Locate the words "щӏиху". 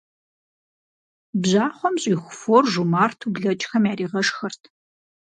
2.01-2.35